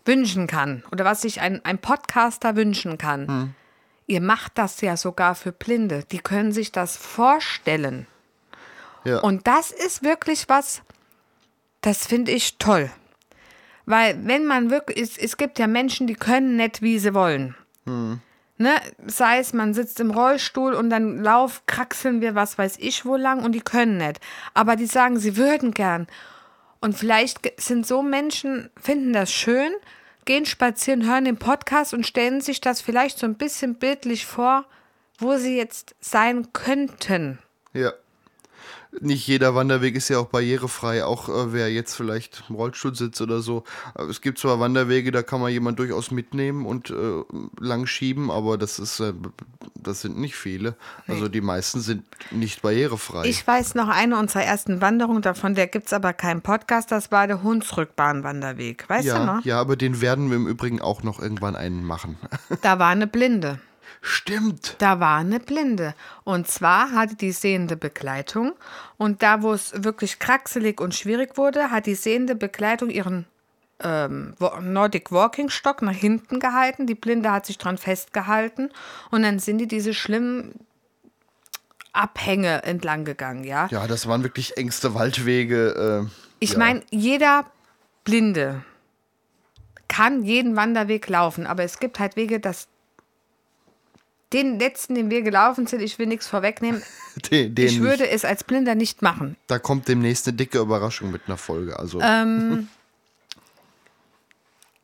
[0.05, 3.27] wünschen kann oder was sich ein, ein Podcaster wünschen kann.
[3.27, 3.55] Hm.
[4.05, 6.03] Ihr macht das ja sogar für Blinde.
[6.11, 8.07] Die können sich das vorstellen.
[9.05, 9.19] Ja.
[9.19, 10.81] Und das ist wirklich was,
[11.83, 12.89] das finde ich toll.
[13.85, 17.55] Weil wenn man wirklich, es, es gibt ja Menschen, die können nicht, wie sie wollen.
[18.57, 18.75] Ne?
[19.05, 23.17] Sei es, man sitzt im Rollstuhl und dann lauf, kraxeln wir was weiß ich wo
[23.17, 24.19] lang und die können nicht.
[24.53, 26.07] Aber die sagen, sie würden gern.
[26.79, 29.71] Und vielleicht sind so Menschen, finden das schön,
[30.25, 34.65] gehen spazieren, hören den Podcast und stellen sich das vielleicht so ein bisschen bildlich vor,
[35.17, 37.39] wo sie jetzt sein könnten.
[37.73, 37.91] ja.
[39.01, 43.21] Nicht jeder Wanderweg ist ja auch barrierefrei, auch äh, wer jetzt vielleicht im Rollstuhl sitzt
[43.21, 43.63] oder so.
[43.97, 47.23] Äh, Es gibt zwar Wanderwege, da kann man jemand durchaus mitnehmen und äh,
[47.59, 49.13] lang schieben, aber das ist äh,
[49.75, 50.75] das sind nicht viele.
[51.07, 53.25] Also die meisten sind nicht barrierefrei.
[53.25, 57.11] Ich weiß noch eine unserer ersten Wanderungen, davon der gibt es aber keinen Podcast, das
[57.11, 58.87] war der Hunsrückbahnwanderweg.
[58.87, 59.45] Weißt du ja, noch?
[59.45, 62.17] ja, aber den werden wir im Übrigen auch noch irgendwann einen machen.
[62.61, 63.59] Da war eine Blinde.
[64.05, 64.75] Stimmt.
[64.79, 65.95] Da war eine Blinde.
[66.25, 68.53] Und zwar hatte die sehende Begleitung.
[68.97, 73.25] Und da, wo es wirklich kraxelig und schwierig wurde, hat die sehende Begleitung ihren
[73.79, 76.85] ähm, Nordic Walking Stock nach hinten gehalten.
[76.85, 78.71] Die Blinde hat sich dran festgehalten.
[79.09, 80.53] Und dann sind die diese schlimmen
[81.93, 83.67] Abhänge entlang gegangen, ja.
[83.71, 86.09] Ja, das waren wirklich engste Waldwege.
[86.09, 86.59] Äh, Ich ja.
[86.59, 87.45] meine, jeder
[88.03, 88.65] Blinde
[89.87, 92.67] kann jeden Wanderweg laufen, aber es gibt halt Wege, dass
[94.33, 96.81] den letzten, den wir gelaufen sind, ich will nichts vorwegnehmen,
[97.31, 99.35] den, den ich würde es als Blinder nicht machen.
[99.47, 101.77] Da kommt demnächst eine dicke Überraschung mit einer Folge.
[101.79, 102.67] Also Ähm,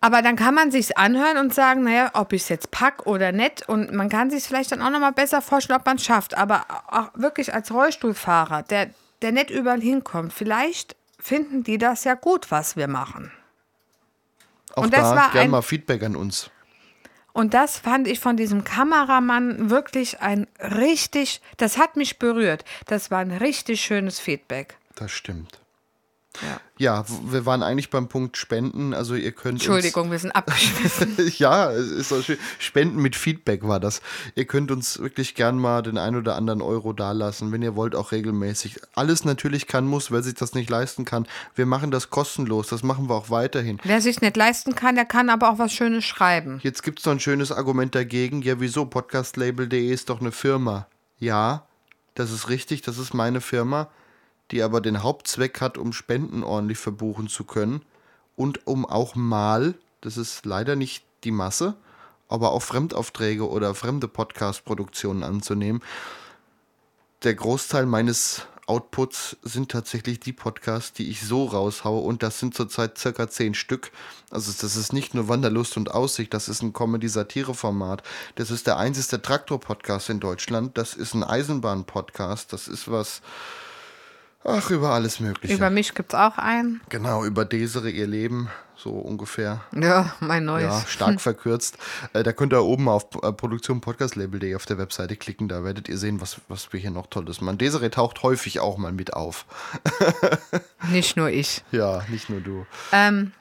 [0.02, 3.34] Aber dann kann man sich anhören und sagen, naja, ob ich es jetzt pack oder
[3.34, 3.68] nicht.
[3.68, 6.38] Und man kann sich vielleicht dann auch noch mal besser vorstellen, ob man es schafft.
[6.38, 12.14] Aber auch wirklich als Rollstuhlfahrer, der, der nicht überall hinkommt, vielleicht finden die das ja
[12.14, 13.30] gut, was wir machen.
[14.74, 16.50] auch und das da war gern ein- mal Feedback an uns.
[17.34, 22.66] Und das fand ich von diesem Kameramann wirklich ein richtig, das hat mich berührt.
[22.88, 24.78] Das war ein richtig schönes Feedback.
[24.96, 25.60] Das stimmt.
[26.42, 26.60] Ja.
[26.78, 28.94] Ja, wir waren eigentlich beim Punkt Spenden.
[28.94, 31.16] Also ihr könnt Entschuldigung, wir sind abgeschwiffen.
[31.18, 32.38] Uns, ja, ist so schön.
[32.58, 34.02] Spenden mit Feedback war das.
[34.36, 37.96] Ihr könnt uns wirklich gern mal den ein oder anderen Euro dalassen, wenn ihr wollt,
[37.96, 38.80] auch regelmäßig.
[38.96, 41.28] Alles natürlich kann, muss, wer sich das nicht leisten kann.
[41.54, 42.68] Wir machen das kostenlos.
[42.68, 43.78] Das machen wir auch weiterhin.
[43.84, 46.62] Wer sich nicht leisten kann, der kann aber auch was Schönes schreiben.
[46.64, 48.42] Jetzt gibt es noch ein schönes Argument dagegen.
[48.42, 48.86] Ja, wieso?
[48.86, 50.88] Podcastlabel.de ist doch eine Firma.
[51.18, 51.66] Ja,
[52.16, 53.90] das ist richtig, das ist meine Firma,
[54.52, 57.82] die aber den Hauptzweck hat, um Spenden ordentlich verbuchen zu können
[58.36, 61.76] und um auch mal, das ist leider nicht die Masse,
[62.28, 65.82] aber auch Fremdaufträge oder fremde Podcast-Produktionen anzunehmen.
[67.24, 72.54] Der Großteil meines Outputs sind tatsächlich die Podcasts, die ich so raushaue und das sind
[72.54, 73.92] zurzeit circa zehn Stück.
[74.30, 78.04] Also das ist nicht nur Wanderlust und Aussicht, das ist ein Comedy-Satire-Format.
[78.36, 83.22] Das ist der einzige Traktor-Podcast in Deutschland, das ist ein Eisenbahn-Podcast, das ist was,
[84.44, 85.54] ach, über alles mögliche.
[85.54, 86.82] Über mich gibt es auch einen.
[86.90, 89.62] genau, über Desere, ihr Leben, so ungefähr.
[89.76, 90.64] Ja, mein neues.
[90.66, 91.78] Ja, stark verkürzt.
[92.14, 95.48] Äh, da könnt ihr oben auf äh, produktionpodcastlabel.de auf der Webseite klicken.
[95.50, 97.58] Da werdet ihr sehen, was, was wir hier noch Tolles machen.
[97.58, 99.46] Desiree taucht häufig auch mal mit auf.
[100.92, 101.64] Nicht nur ich.
[101.72, 102.66] Ja, nicht nur du.
[102.92, 103.34] Ähm,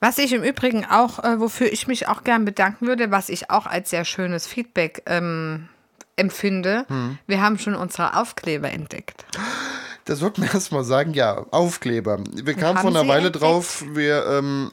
[0.00, 3.50] was ich im Übrigen auch, äh, wofür ich mich auch gern bedanken würde, was ich
[3.50, 5.68] auch als sehr schönes Feedback ähm,
[6.16, 7.18] empfinde, Hm.
[7.26, 9.24] wir haben schon unsere Aufkleber entdeckt.
[10.06, 12.18] Da sollten wir erst mal sagen, ja, Aufkleber.
[12.32, 13.42] Wir kamen vor einer sie Weile entdeckt?
[13.42, 14.72] drauf, wir ähm,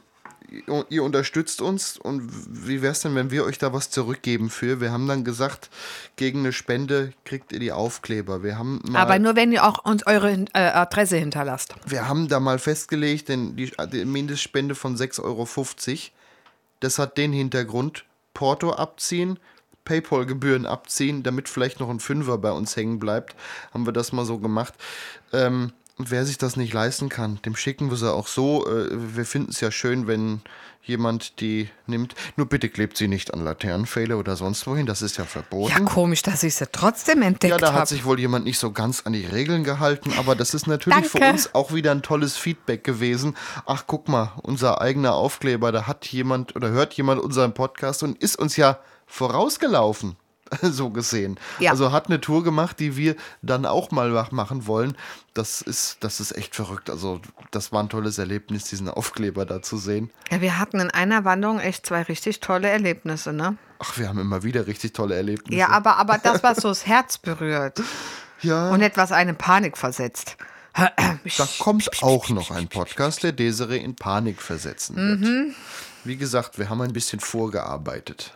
[0.54, 4.50] ihr, ihr unterstützt uns und wie wäre es denn, wenn wir euch da was zurückgeben
[4.50, 4.80] für?
[4.80, 5.70] Wir haben dann gesagt,
[6.16, 8.44] gegen eine Spende kriegt ihr die Aufkleber.
[8.44, 11.76] Wir haben mal, Aber nur wenn ihr auch uns eure äh, Adresse hinterlasst.
[11.86, 15.48] wir haben da mal festgelegt, denn die, die Mindestspende von 6,50 Euro,
[16.80, 19.40] das hat den Hintergrund, Porto abziehen,
[19.86, 23.36] Paypal-Gebühren abziehen, damit vielleicht noch ein Fünfer bei uns hängen bleibt,
[23.74, 24.74] haben wir das mal so gemacht.
[25.32, 28.68] Ähm, und wer sich das nicht leisten kann, dem schicken wir sie auch so.
[28.68, 30.42] Äh, wir finden es ja schön, wenn
[30.86, 32.14] jemand die nimmt.
[32.36, 35.72] Nur bitte klebt sie nicht an Laternenpfähle oder sonst wohin, das ist ja verboten.
[35.72, 37.80] Ja, komisch, dass ich sie trotzdem entdeckt Ja, da habe.
[37.80, 41.08] hat sich wohl jemand nicht so ganz an die Regeln gehalten, aber das ist natürlich
[41.08, 43.36] für uns auch wieder ein tolles Feedback gewesen.
[43.66, 48.18] Ach, guck mal, unser eigener Aufkleber, da hat jemand oder hört jemand unseren Podcast und
[48.18, 50.16] ist uns ja vorausgelaufen.
[50.62, 51.40] So gesehen.
[51.58, 51.72] Ja.
[51.72, 54.96] Also hat eine Tour gemacht, die wir dann auch mal mach- machen wollen.
[55.34, 56.92] Das ist, das ist echt verrückt.
[56.92, 60.12] Also, das war ein tolles Erlebnis, diesen Aufkleber da zu sehen.
[60.30, 63.58] ja, wir hatten in einer Wanderung echt zwei richtig tolle Erlebnisse, ne?
[63.80, 65.58] Ach, wir haben immer wieder richtig tolle Erlebnisse.
[65.58, 67.82] Ja, aber, aber das, was so das Herz berührt
[68.44, 68.70] ja.
[68.70, 70.38] und etwas eine Panik versetzt.
[70.76, 75.20] Da kommt auch noch ein Podcast, der Desiree in Panik versetzen wird.
[75.22, 75.56] Mhm.
[76.04, 78.34] Wie gesagt, wir haben ein bisschen vorgearbeitet.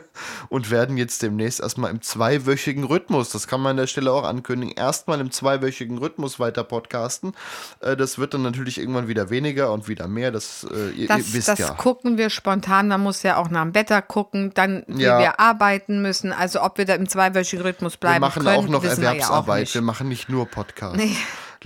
[0.48, 4.24] Und werden jetzt demnächst erstmal im zweiwöchigen Rhythmus, das kann man an der Stelle auch
[4.24, 7.32] ankündigen, erstmal im zweiwöchigen Rhythmus weiter podcasten.
[7.80, 11.18] Äh, Das wird dann natürlich irgendwann wieder weniger und wieder mehr, das äh, ihr, Das,
[11.18, 11.70] ihr wisst das ja.
[11.74, 12.88] gucken wir spontan.
[12.88, 15.18] Man muss ja auch nach dem Wetter gucken, dann wie Ja.
[15.18, 16.32] wir arbeiten müssen.
[16.32, 19.04] Also ob wir da im zweiwöchigen Rhythmus Wir bleiben machen können, auch noch wissen wir
[19.04, 20.96] ja auch Erwerbsarbeit, wir machen nicht nur Podcast.
[20.96, 21.16] Nee,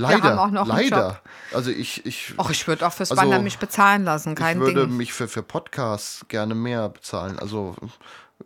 [0.00, 1.20] wir Leider, haben auch noch leider.
[1.52, 4.62] Also ich, ich, Och, ich würde auch fürs Also, Wandern mich bezahlen lassen, kein ich
[4.64, 4.96] würde Ding.
[4.96, 7.38] mich für, für Podcasts gerne mehr bezahlen.
[7.38, 7.76] Also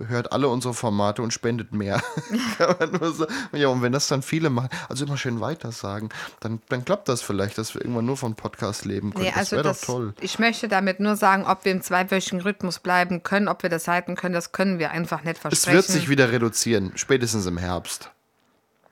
[0.08, 2.02] hört alle unsere Formate und spendet mehr.
[2.58, 3.32] Kann man nur sagen.
[3.52, 6.08] Ja, und wenn das dann viele machen, also immer schön weiter sagen,
[6.40, 9.26] dann, dann klappt das vielleicht, dass wir irgendwann nur von Podcasts leben können.
[9.26, 10.14] Nee, das also wäre das, doch toll.
[10.20, 13.86] ich möchte damit nur sagen, ob wir im zweiwöchigen Rhythmus bleiben können, ob wir das
[13.86, 15.76] halten können, das können wir einfach nicht Es versprechen.
[15.76, 18.10] wird sich wieder reduzieren, spätestens im Herbst.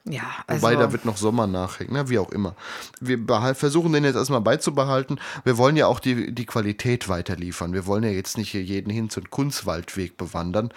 [0.04, 2.08] Ja, also, Wobei, da wird noch Sommer nachhängen, ne?
[2.08, 2.56] wie auch immer.
[3.00, 3.18] Wir
[3.54, 5.20] versuchen den jetzt erstmal beizubehalten.
[5.44, 7.72] Wir wollen ja auch die, die Qualität weiter liefern.
[7.72, 10.72] Wir wollen ja jetzt nicht hier jeden hin zum Kunstwaldweg bewandern.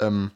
[0.00, 0.32] Ähm,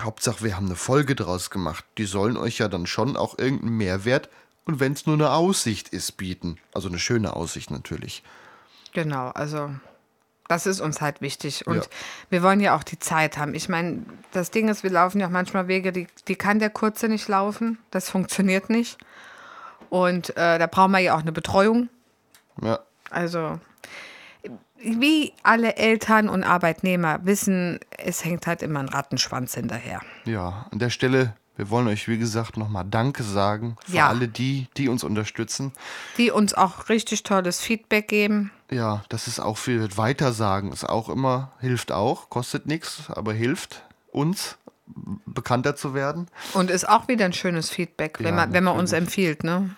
[0.00, 1.84] Hauptsache, wir haben eine Folge draus gemacht.
[1.98, 4.30] Die sollen euch ja dann schon auch irgendeinen Mehrwert
[4.64, 6.56] und wenn es nur eine Aussicht ist, bieten.
[6.72, 8.22] Also eine schöne Aussicht natürlich.
[8.92, 9.70] Genau, also
[10.48, 11.66] das ist uns halt wichtig.
[11.66, 11.82] Und Ja.
[12.30, 13.54] wir wollen ja auch die Zeit haben.
[13.54, 16.70] Ich meine, das Ding ist, wir laufen ja auch manchmal Wege, die, die kann der
[16.70, 17.78] Kurze nicht laufen.
[17.90, 18.98] Das funktioniert nicht.
[19.90, 21.88] Und äh, da brauchen wir ja auch eine Betreuung.
[22.62, 22.80] Ja,
[23.10, 23.60] Also,
[24.78, 30.00] wie alle Eltern und Arbeitnehmer wissen, es hängt halt immer ein Rattenschwanz hinterher.
[30.24, 30.66] ja.
[30.70, 34.08] An der Stelle, wir wollen euch, wie gesagt, nochmal Danke sagen für Ja.
[34.08, 35.72] alle die, die uns unterstützen.
[36.18, 38.50] Die uns auch richtig tolles Feedback geben.
[38.70, 40.72] Ja, das ist auch viel Weitersagen.
[40.72, 44.56] Ist auch immer, hilft auch, kostet nichts, aber hilft uns,
[45.26, 46.28] bekannter zu werden.
[46.54, 49.70] Und ist auch wieder ein schönes Feedback, wenn, Ja, man, wenn man uns empfiehlt, ne?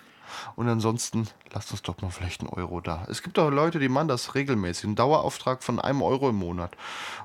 [0.55, 3.05] Und ansonsten lasst uns doch mal vielleicht einen Euro da.
[3.09, 4.85] Es gibt auch Leute, die machen das regelmäßig.
[4.85, 6.71] Ein Dauerauftrag von einem Euro im Monat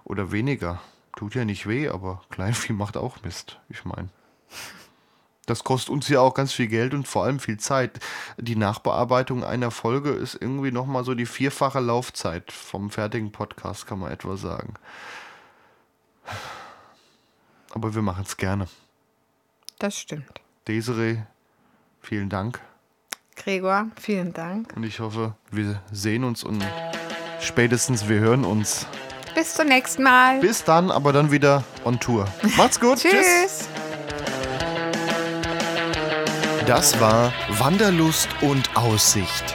[0.05, 0.81] oder weniger.
[1.17, 3.59] Tut ja nicht weh, aber Kleinvieh macht auch Mist.
[3.69, 4.09] Ich meine.
[5.47, 8.01] Das kostet uns ja auch ganz viel Geld und vor allem viel Zeit.
[8.38, 13.99] Die Nachbearbeitung einer Folge ist irgendwie nochmal so die vierfache Laufzeit vom fertigen Podcast, kann
[13.99, 14.75] man etwa sagen.
[17.73, 18.69] Aber wir machen es gerne.
[19.79, 20.40] Das stimmt.
[20.67, 21.19] Desiree,
[22.01, 22.61] vielen Dank.
[23.37, 24.73] Gregor, vielen Dank.
[24.77, 26.64] Und ich hoffe, wir sehen uns und
[27.40, 28.87] spätestens wir hören uns.
[29.35, 30.40] Bis zum nächsten Mal.
[30.40, 32.29] Bis dann, aber dann wieder on Tour.
[32.57, 32.99] Macht's gut.
[32.99, 33.69] Tschüss.
[36.66, 39.55] Das war Wanderlust und Aussicht.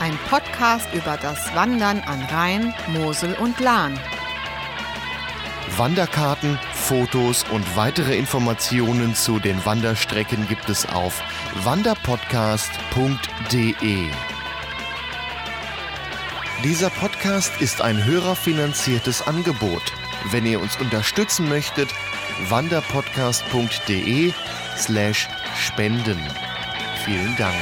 [0.00, 3.96] Ein Podcast über das Wandern an Rhein, Mosel und Lahn.
[5.76, 11.22] Wanderkarten, Fotos und weitere Informationen zu den Wanderstrecken gibt es auf
[11.62, 14.08] wanderpodcast.de.
[16.64, 19.92] Dieser Podcast ist ein hörerfinanziertes Angebot.
[20.32, 21.94] Wenn ihr uns unterstützen möchtet,
[22.48, 24.32] wanderpodcast.de
[24.78, 26.18] slash spenden.
[27.04, 27.54] Vielen Dank.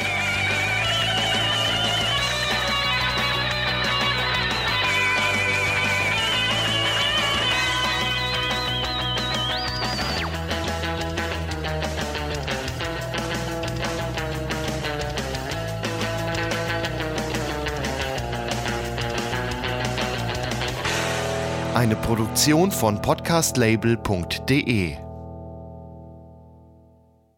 [21.74, 25.03] Eine Produktion von podcastlabel.de